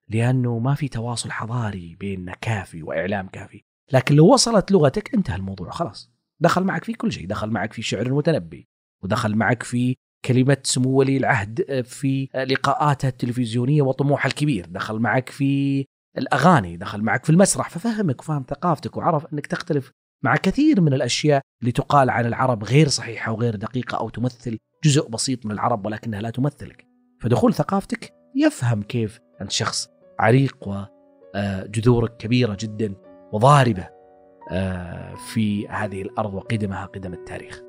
لأنه 0.08 0.58
ما 0.58 0.74
في 0.74 0.88
تواصل 0.88 1.30
حضاري 1.30 1.96
بيننا 2.00 2.34
كافي 2.34 2.82
وإعلام 2.82 3.28
كافي. 3.28 3.64
لكن 3.92 4.14
لو 4.14 4.32
وصلت 4.32 4.72
لغتك 4.72 5.14
انتهى 5.14 5.36
الموضوع 5.36 5.70
خلاص. 5.70 6.14
دخل 6.40 6.64
معك 6.64 6.84
في 6.84 6.92
كل 6.92 7.12
شيء 7.12 7.26
دخل 7.26 7.50
معك 7.50 7.72
في 7.72 7.82
شعر 7.82 8.06
المتنبي 8.06 8.68
ودخل 9.02 9.34
معك 9.34 9.62
في 9.62 9.96
كلمة 10.24 10.56
سمو 10.62 10.90
ولي 10.90 11.16
العهد 11.16 11.82
في 11.84 12.28
لقاءاته 12.34 13.08
التلفزيونية 13.08 13.82
وطموحه 13.82 14.26
الكبير 14.26 14.66
دخل 14.66 14.98
معك 14.98 15.28
في 15.28 15.84
الأغاني 16.18 16.76
دخل 16.76 17.02
معك 17.02 17.24
في 17.24 17.30
المسرح 17.30 17.70
ففهمك 17.70 18.20
وفهم 18.20 18.44
ثقافتك 18.48 18.96
وعرف 18.96 19.26
أنك 19.32 19.46
تختلف 19.46 19.90
مع 20.24 20.36
كثير 20.36 20.80
من 20.80 20.94
الأشياء 20.94 21.42
اللي 21.60 21.72
تقال 21.72 22.10
عن 22.10 22.26
العرب 22.26 22.64
غير 22.64 22.88
صحيحة 22.88 23.32
وغير 23.32 23.56
دقيقة 23.56 23.98
أو 23.98 24.08
تمثل 24.08 24.58
جزء 24.84 25.08
بسيط 25.08 25.46
من 25.46 25.52
العرب 25.52 25.86
ولكنها 25.86 26.20
لا 26.20 26.30
تمثلك. 26.30 26.86
فدخول 27.20 27.54
ثقافتك 27.54 28.12
يفهم 28.36 28.82
كيف 28.82 29.20
أنت 29.40 29.50
شخص 29.50 29.88
عريق 30.18 30.56
وجذورك 31.34 32.16
كبيرة 32.16 32.56
جدا. 32.60 32.94
وضاربة 33.34 33.88
آه، 34.50 35.14
في 35.14 35.68
هذه 35.68 36.02
الأرض 36.02 36.34
وقدمها 36.34 36.86
قدم 36.86 37.12
التاريخ. 37.12 37.62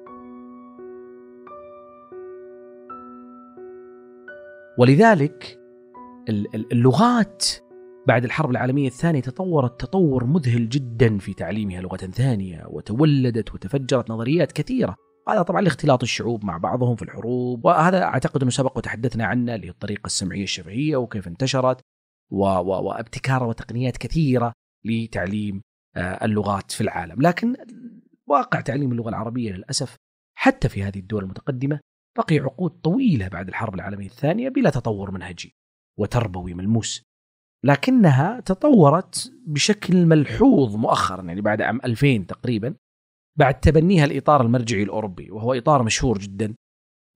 ولذلك 4.77 5.60
اللغات 6.72 7.45
بعد 8.07 8.24
الحرب 8.24 8.51
العالمية 8.51 8.88
الثانية 8.88 9.22
تطورت 9.22 9.81
تطور 9.81 10.25
مذهل 10.25 10.69
جدا 10.69 11.17
في 11.17 11.34
تعليمها 11.34 11.81
لغة 11.81 11.98
ثانية 11.98 12.63
وتولدت 12.67 13.53
وتفجرت 13.53 14.10
نظريات 14.10 14.51
كثيرة 14.51 14.95
هذا 15.29 15.41
طبعا 15.41 15.62
لاختلاط 15.62 16.03
الشعوب 16.03 16.45
مع 16.45 16.57
بعضهم 16.57 16.95
في 16.95 17.01
الحروب 17.01 17.65
وهذا 17.65 18.03
أعتقد 18.03 18.41
إنه 18.41 18.51
سبق 18.51 18.77
وتحدثنا 18.77 19.25
عنه 19.25 19.55
اللي 19.55 19.67
هي 19.67 19.72
الطريقة 19.72 20.05
السمعية 20.05 20.43
الشفهية 20.43 20.98
وكيف 20.98 21.27
انتشرت 21.27 21.81
وابتكار 22.31 23.43
وتقنيات 23.43 23.98
كثيرة 23.98 24.53
لتعليم 24.85 25.61
آه، 25.95 26.25
اللغات 26.25 26.71
في 26.71 26.81
العالم. 26.81 27.21
لكن 27.21 27.55
واقع 28.27 28.61
تعليم 28.61 28.91
اللغة 28.91 29.09
العربية 29.09 29.51
للأسف 29.51 29.95
حتى 30.37 30.69
في 30.69 30.83
هذه 30.83 30.99
الدول 30.99 31.23
المتقدمة 31.23 31.79
بقي 32.17 32.39
عقود 32.39 32.71
طويلة 32.71 33.27
بعد 33.27 33.47
الحرب 33.47 33.75
العالمية 33.75 34.05
الثانية 34.05 34.49
بلا 34.49 34.69
تطور 34.69 35.11
منهجي 35.11 35.55
وتربوي 35.99 36.53
ملموس. 36.53 37.03
لكنها 37.65 38.39
تطورت 38.39 39.33
بشكل 39.47 40.05
ملحوظ 40.05 40.75
مؤخرا 40.75 41.21
يعني 41.21 41.41
بعد 41.41 41.61
عام 41.61 41.79
2000 41.85 42.25
تقريبا 42.27 42.75
بعد 43.37 43.59
تبنيها 43.59 44.05
الإطار 44.05 44.41
المرجعي 44.41 44.83
الأوروبي 44.83 45.31
وهو 45.31 45.53
إطار 45.53 45.83
مشهور 45.83 46.17
جدا 46.17 46.55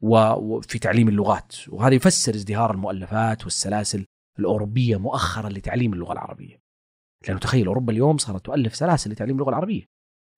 وفي 0.01 0.79
تعليم 0.79 1.07
اللغات. 1.07 1.55
وهذا 1.67 1.95
يفسر 1.95 2.35
ازدهار 2.35 2.71
المؤلفات 2.71 3.43
والسلاسل 3.43 4.05
الأوروبية 4.39 4.97
مؤخرا 4.97 5.49
لتعليم 5.49 5.93
اللغة 5.93 6.13
العربية. 6.13 6.68
لأنه 7.27 7.39
تخيل 7.39 7.67
أوروبا 7.67 7.93
اليوم 7.93 8.17
صارت 8.17 8.45
تؤلف 8.45 8.75
سلاسل 8.75 9.11
لتعليم 9.11 9.35
اللغة 9.35 9.49
العربية. 9.49 9.85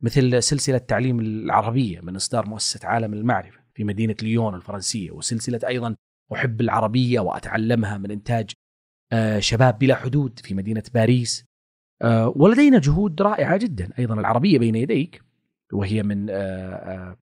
مثل 0.03 0.43
سلسلة 0.43 0.77
تعليم 0.77 1.19
العربية 1.19 2.01
من 2.01 2.15
إصدار 2.15 2.49
مؤسسة 2.49 2.87
عالم 2.87 3.13
المعرفة 3.13 3.59
في 3.73 3.83
مدينة 3.83 4.15
ليون 4.21 4.55
الفرنسية 4.55 5.11
وسلسلة 5.11 5.59
أيضا 5.67 5.95
أحب 6.33 6.61
العربية 6.61 7.19
وأتعلمها 7.19 7.97
من 7.97 8.11
إنتاج 8.11 8.51
آه، 9.13 9.39
شباب 9.39 9.79
بلا 9.79 9.95
حدود 9.95 10.39
في 10.39 10.53
مدينة 10.53 10.83
باريس. 10.93 11.45
آه، 12.01 12.33
ولدينا 12.35 12.79
جهود 12.79 13.21
رائعة 13.21 13.57
جدا 13.57 13.89
أيضا 13.99 14.13
العربية 14.13 14.59
بين 14.59 14.75
يديك 14.75 15.23
وهي 15.73 16.03
من 16.03 16.27
آه، 16.29 17.17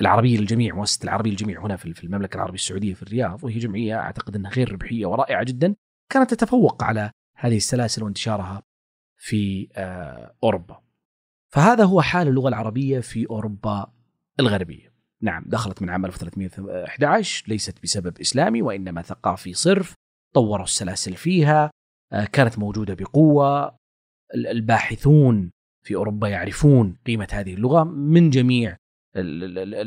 العربية 0.00 0.38
للجميع 0.38 0.74
مؤسسة 0.74 1.04
العربية 1.04 1.30
للجميع 1.30 1.66
هنا 1.66 1.76
في 1.76 2.04
المملكة 2.04 2.36
العربية 2.36 2.54
السعودية 2.54 2.94
في 2.94 3.02
الرياض 3.02 3.44
وهي 3.44 3.58
جمعية 3.58 3.98
أعتقد 3.98 4.36
أنها 4.36 4.50
غير 4.50 4.72
ربحية 4.72 5.06
ورائعة 5.06 5.44
جدا. 5.44 5.74
كانت 6.12 6.34
تتفوق 6.34 6.82
على 6.82 7.10
هذه 7.36 7.56
السلاسل 7.56 8.02
وانتشارها 8.02 8.62
في 9.20 9.68
آه، 9.76 10.34
أوروبا. 10.44 10.82
فهذا 11.52 11.84
هو 11.84 12.02
حال 12.02 12.28
اللغة 12.28 12.48
العربية 12.48 13.00
في 13.00 13.26
أوروبا 13.30 13.92
الغربية. 14.40 14.92
نعم 15.22 15.44
دخلت 15.46 15.82
من 15.82 15.90
عام 15.90 16.06
1311 16.06 17.44
ليست 17.48 17.82
بسبب 17.82 18.20
إسلامي 18.20 18.62
وإنما 18.62 19.02
ثقافي 19.02 19.54
صرف، 19.54 19.94
طوروا 20.34 20.64
السلاسل 20.64 21.14
فيها، 21.14 21.70
آه، 22.12 22.24
كانت 22.24 22.58
موجودة 22.58 22.94
بقوة، 22.94 23.76
الباحثون 24.34 25.50
في 25.82 25.94
أوروبا 25.94 26.28
يعرفون 26.28 26.96
قيمة 27.06 27.28
هذه 27.32 27.54
اللغة 27.54 27.84
من 27.84 28.30
جميع 28.30 28.76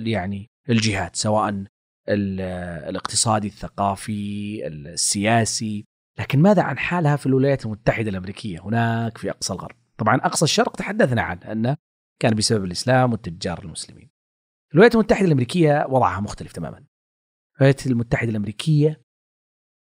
يعني 0.05 0.47
الجهات 0.69 1.15
سواء 1.15 1.65
الاقتصادي 2.09 3.47
الثقافي 3.47 4.67
السياسي 4.67 5.85
لكن 6.19 6.41
ماذا 6.41 6.61
عن 6.61 6.77
حالها 6.77 7.15
في 7.15 7.25
الولايات 7.25 7.65
المتحدة 7.65 8.09
الأمريكية؟ 8.09 8.59
هناك 8.59 9.17
في 9.17 9.29
أقصى 9.29 9.53
الغرب. 9.53 9.75
طبعا 9.97 10.15
أقصى 10.15 10.45
الشرق 10.45 10.75
تحدثنا 10.75 11.21
عنه 11.21 11.51
أنه 11.51 11.77
كان 12.19 12.35
بسبب 12.35 12.63
الإسلام 12.63 13.11
والتجار 13.11 13.63
المسلمين. 13.63 14.09
الولايات 14.73 14.95
المتحدة 14.95 15.25
الأمريكية 15.25 15.85
وضعها 15.89 16.21
مختلف 16.21 16.51
تماما. 16.51 16.85
الولايات 17.57 17.87
المتحدة 17.87 18.29
الأمريكية 18.29 19.03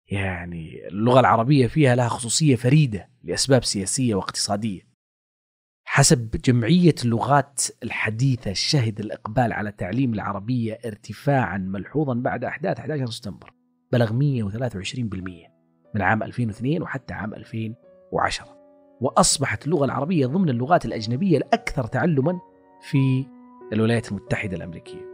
يعني 0.07 0.89
اللغة 0.89 1.21
العربية 1.21 1.67
فيها 1.67 1.95
لها 1.95 2.09
خصوصية 2.09 2.57
فريدة 2.57 3.11
لأسباب 3.23 3.65
سياسية 3.65 4.15
واقتصادية. 4.15 4.91
حسب 5.85 6.31
جمعية 6.31 6.95
اللغات 7.05 7.63
الحديثة 7.83 8.53
شهد 8.53 9.01
الإقبال 9.01 9.53
على 9.53 9.73
تعليم 9.73 10.15
العربية 10.15 10.79
ارتفاعا 10.85 11.59
ملحوظا 11.59 12.15
بعد 12.15 12.45
أحداث 12.45 12.79
11 12.79 13.11
سبتمبر 13.11 13.55
بلغ 13.93 14.13
123% 14.13 15.60
من 15.95 16.03
عام 16.03 16.23
2002 16.23 16.83
وحتى 16.83 17.15
عام 17.15 17.35
2010 17.35 18.47
وأصبحت 19.01 19.67
اللغة 19.67 19.85
العربية 19.85 20.27
ضمن 20.27 20.49
اللغات 20.49 20.85
الأجنبية 20.85 21.37
الأكثر 21.37 21.87
تعلما 21.87 22.41
في 22.81 23.27
الولايات 23.73 24.09
المتحدة 24.09 24.57
الأمريكية. 24.57 25.11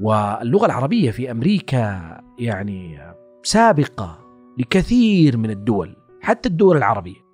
واللغة 0.00 0.66
العربية 0.66 1.10
في 1.10 1.30
أمريكا 1.30 2.20
يعني 2.38 2.98
سابقة 3.42 4.18
لكثير 4.58 5.36
من 5.36 5.50
الدول 5.50 5.96
حتى 6.20 6.48
الدول 6.48 6.76
العربية. 6.76 7.24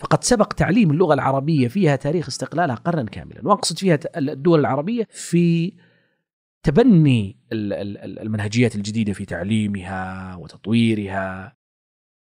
فقد 0.00 0.24
سبق 0.24 0.52
تعليم 0.52 0.90
اللغة 0.90 1.14
العربية 1.14 1.68
فيها 1.68 1.96
تاريخ 1.96 2.26
استقلالها 2.28 2.74
قرنا 2.74 3.04
كاملا 3.04 3.40
وأقصد 3.44 3.78
فيها 3.78 3.98
الدول 4.16 4.60
العربية 4.60 5.08
في 5.10 5.72
تبني 6.62 7.36
المنهجيات 7.52 8.74
الجديدة 8.74 9.12
في 9.12 9.24
تعليمها 9.24 10.36
وتطويرها. 10.36 11.56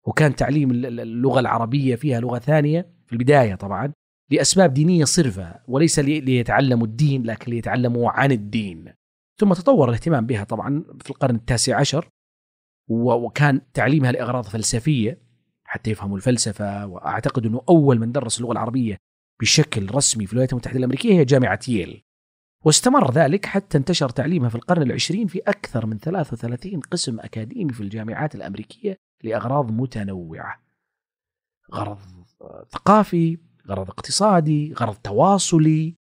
وكان 0.06 0.36
تعليم 0.36 0.70
اللغة 0.70 1.40
العربية 1.40 1.96
فيها 1.96 2.20
لغة 2.20 2.38
ثانية 2.38 2.92
في 3.06 3.12
البداية 3.12 3.54
طبعا 3.54 3.92
لأسباب 4.30 4.74
دينية 4.74 5.04
صرفة 5.04 5.60
وليس 5.68 5.98
ليتعلموا 5.98 6.86
الدين 6.86 7.22
لكن 7.22 7.52
ليتعلموا 7.52 8.10
عن 8.10 8.32
الدين. 8.32 8.92
ثم 9.40 9.52
تطور 9.52 9.88
الاهتمام 9.88 10.26
بها 10.26 10.44
طبعا 10.44 10.84
في 11.00 11.10
القرن 11.10 11.34
التاسع 11.34 11.80
عشر 11.80 12.08
وكان 12.90 13.72
تعليمها 13.74 14.12
لأغراض 14.12 14.44
فلسفية 14.44 15.22
حتى 15.64 15.90
يفهموا 15.90 16.16
الفلسفة. 16.16 16.86
وأعتقد 16.86 17.46
أنه 17.46 17.62
أول 17.68 17.98
من 17.98 18.12
درس 18.12 18.38
اللغة 18.38 18.52
العربية 18.52 18.96
بشكل 19.40 19.94
رسمي 19.94 20.26
في 20.26 20.32
الولايات 20.32 20.52
المتحدة 20.52 20.78
الأمريكية 20.78 21.12
هي 21.12 21.24
جامعة 21.24 21.60
ييل. 21.68 22.02
واستمر 22.64 23.12
ذلك 23.12 23.46
حتى 23.46 23.78
انتشر 23.78 24.08
تعليمها 24.08 24.48
في 24.48 24.54
القرن 24.54 24.82
العشرين 24.82 25.26
في 25.26 25.38
أكثر 25.38 25.86
من 25.86 25.98
33 25.98 26.80
قسم 26.80 27.20
أكاديمي 27.20 27.72
في 27.72 27.80
الجامعات 27.80 28.34
الأمريكية 28.34 28.96
لأغراض 29.22 29.70
متنوعة. 29.70 30.62
غرض 31.74 31.98
ثقافي 32.70 33.38
غرض 33.68 33.90
اقتصادي 33.90 34.72
غرض 34.72 34.94
تواصلي. 34.94 35.96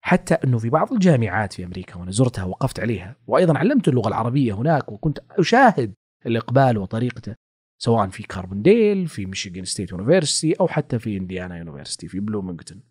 حتى 0.00 0.34
أنه 0.34 0.58
في 0.58 0.70
بعض 0.70 0.92
الجامعات 0.92 1.52
في 1.52 1.64
أمريكا 1.64 1.96
وأنا 1.96 2.10
زرتها 2.10 2.44
وقفت 2.44 2.80
عليها 2.80 3.16
وأيضا 3.26 3.58
علمت 3.58 3.88
اللغة 3.88 4.08
العربية 4.08 4.52
هناك 4.52 4.92
وكنت 4.92 5.18
أشاهد 5.30 5.94
الإقبال 6.26 6.78
وطريقته 6.78 7.34
سواء 7.78 8.08
في 8.08 8.22
كاربونديل 8.22 9.08
في 9.08 9.26
Michigan 9.26 9.64
State 9.64 9.90
University 9.90 10.60
أو 10.60 10.68
حتى 10.68 10.98
في 10.98 11.16
Indiana 11.16 11.58
University 11.58 12.08
في 12.08 12.20
بلومنغتون 12.20 12.82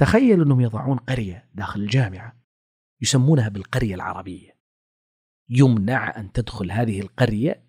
تخيل 0.00 0.42
أنهم 0.42 0.60
يضعون 0.60 0.98
قرية 0.98 1.48
داخل 1.54 1.80
الجامعة 1.80 2.36
يسمونها 3.02 3.48
بالقرية 3.48 3.94
العربية. 3.94 4.56
يمنع 5.48 6.16
أن 6.16 6.32
تدخل 6.32 6.70
هذه 6.70 7.00
القرية 7.00 7.64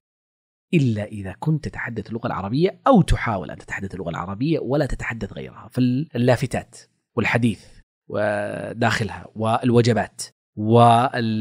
إلا 0.73 1.03
إذا 1.03 1.35
كنت 1.39 1.67
تتحدث 1.67 2.09
اللغة 2.09 2.27
العربية 2.27 2.81
أو 2.87 3.01
تحاول 3.01 3.51
أن 3.51 3.57
تتحدث 3.57 3.93
اللغة 3.93 4.09
العربية 4.09 4.59
ولا 4.59 4.85
تتحدث 4.85 5.33
غيرها 5.33 5.67
في 5.67 5.77
اللافتات 6.15 6.77
والحديث 7.15 7.65
وداخلها 8.07 9.27
والوجبات 9.35 10.21
والتوجيهات 10.55 11.37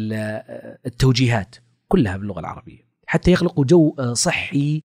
كلها 1.88 2.16
باللغة 2.16 2.40
العربية. 2.40 2.88
حتى 3.06 3.32
يخلقوا 3.32 3.64
جو 3.64 4.12
صحي 4.12 4.82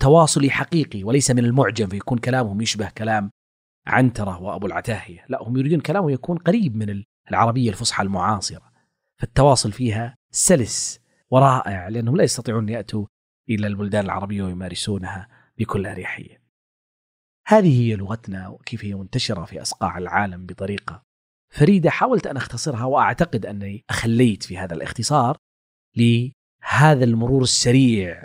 تواصلي 0.00 0.50
حقيقي 0.50 1.04
وليس 1.04 1.30
من 1.30 1.44
المعجم 1.44 1.88
فيكون 1.88 2.18
كلامهم 2.18 2.60
يشبه 2.60 2.90
كلام 2.90 3.30
عنترة 3.86 4.42
وأبو 4.42 4.66
العتاهية. 4.66 5.24
لا 5.28 5.42
هم 5.42 5.56
يريدون 5.56 5.80
كلامه 5.80 6.12
يكون 6.12 6.38
قريب 6.38 6.76
من 6.76 7.04
العربية 7.30 7.70
الفصحى 7.70 8.02
المعاصرة. 8.02 8.72
فالتواصل 9.20 9.72
فيها 9.72 10.16
سلس 10.30 11.00
ورائع 11.30 11.88
لأنهم 11.88 12.16
لا 12.16 12.24
يستطيعون 12.24 12.62
أن 12.62 12.68
يأتوا 12.68 13.06
إلى 13.50 13.66
البلدان 13.66 14.04
العربية 14.04 14.42
ويمارسونها 14.42 15.28
بكل 15.58 15.86
أريحية. 15.86 16.42
هذه 17.46 17.82
هي 17.82 17.96
لغتنا 17.96 18.48
وكيف 18.48 18.84
هي 18.84 18.94
منتشرة 18.94 19.44
في 19.44 19.62
أصقاع 19.62 19.98
العالم 19.98 20.46
بطريقة 20.46 21.02
فريدة. 21.52 21.90
حاولت 21.90 22.26
أن 22.26 22.36
أختصرها 22.36 22.84
وأعتقد 22.84 23.46
أني 23.46 23.84
أخليت 23.90 24.42
في 24.42 24.58
هذا 24.58 24.74
الاختصار 24.74 25.36
لهذا 25.96 27.04
المرور 27.04 27.42
السريع 27.42 28.24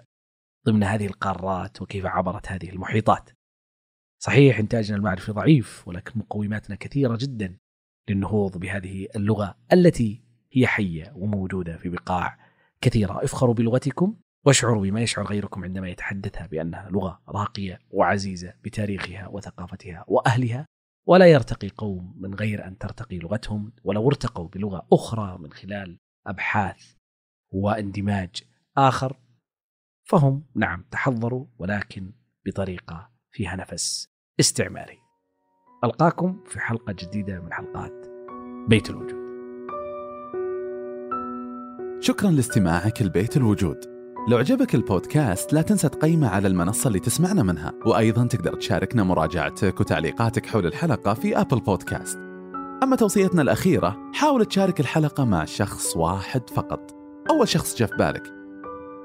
ضمن 0.65 0.83
هذه 0.83 1.05
القارات 1.05 1.81
وكيف 1.81 2.05
عبرت 2.05 2.47
هذه 2.47 2.69
المحيطات. 2.69 3.29
صحيح 4.19 4.59
إنتاجنا 4.59 4.97
المعرفي 4.97 5.31
ضعيف 5.31 5.87
ولكن 5.87 6.19
مقوماتنا 6.19 6.75
كثيرة 6.75 7.17
جدا 7.21 7.57
للنهوض 8.09 8.57
بهذه 8.57 9.07
اللغة 9.15 9.57
التي 9.73 10.23
هي 10.51 10.67
حية 10.67 11.13
وموجودة 11.15 11.77
في 11.77 11.89
بقاع 11.89 12.37
كثيرة. 12.81 13.23
افخروا 13.23 13.53
بلغتكم 13.53 14.15
واشعروا 14.45 14.81
بما 14.81 15.01
يشعر 15.01 15.25
غيركم 15.25 15.63
عندما 15.63 15.89
يتحدثها 15.89 16.47
بأنها 16.47 16.89
لغة 16.89 17.21
راقية 17.27 17.79
وعزيزة 17.89 18.53
بتاريخها 18.63 19.27
وثقافتها 19.27 20.05
وأهلها 20.07 20.65
ولا 21.07 21.25
يرتقي 21.25 21.69
قوم 21.69 22.15
من 22.17 22.33
غير 22.33 22.67
أن 22.67 22.77
ترتقي 22.77 23.17
لغتهم 23.17 23.71
ولو 23.83 24.07
ارتقوا 24.07 24.47
بلغة 24.47 24.87
أخرى 24.93 25.37
من 25.37 25.51
خلال 25.51 25.97
أبحاث 26.27 26.93
واندماج 27.51 28.43
آخر 28.77 29.17
فهم 30.09 30.43
نعم 30.55 30.85
تحضروا 30.91 31.45
ولكن 31.59 32.11
بطريقة 32.45 33.11
فيها 33.31 33.55
نفس 33.55 34.09
استعماري. 34.39 34.99
ألقاكم 35.83 36.39
في 36.45 36.59
حلقة 36.59 36.93
جديدة 36.93 37.39
من 37.39 37.53
حلقات 37.53 38.05
بيت 38.67 38.89
الوجود. 38.89 39.19
شكرا 41.99 42.31
لاستماعك 42.31 43.01
لبيت 43.01 43.37
الوجود. 43.37 43.77
لو 44.29 44.37
عجبك 44.37 44.75
البودكاست 44.75 45.53
لا 45.53 45.61
تنسى 45.61 45.89
تقيمه 45.89 46.29
على 46.29 46.47
المنصة 46.47 46.87
اللي 46.87 46.99
تسمعنا 46.99 47.43
منها. 47.43 47.73
وأيضا 47.85 48.27
تقدر 48.27 48.53
تشاركنا 48.53 49.03
مراجعتك 49.03 49.79
وتعليقاتك 49.79 50.45
حول 50.45 50.65
الحلقة 50.65 51.13
في 51.13 51.41
أبل 51.41 51.59
بودكاست 51.59 52.19
أما 52.83 52.95
توصيتنا 52.95 53.41
الأخيرة 53.41 54.11
حاول 54.13 54.45
تشارك 54.45 54.79
الحلقة 54.79 55.25
مع 55.25 55.45
شخص 55.45 55.97
واحد 55.97 56.49
فقط. 56.49 56.95
أول 57.29 57.47
شخص 57.47 57.75
جاء 57.75 57.89
في 57.89 57.95
بالك. 57.95 58.23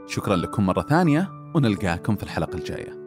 شكرا 0.07 0.37
لكم 0.37 0.67
مرة 0.67 0.83
ثانية 0.83 1.31
ونلقاكم 1.55 2.17
في 2.17 2.23
الحلقة 2.23 2.59
الجاية. 2.59 3.04